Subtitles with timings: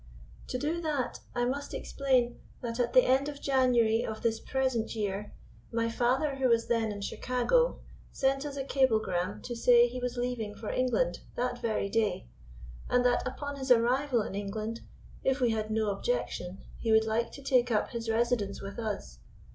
[0.47, 4.95] "To do that, I must explain that at the end of January of this present
[4.95, 5.31] year,
[5.71, 7.79] my father, who was then in Chicago,
[8.11, 12.25] sent us a cablegram to say he was leaving for England that very day,
[12.89, 14.81] and that, upon his arrival in England,
[15.23, 19.19] if we had no objection, he would like to take up his residence with us.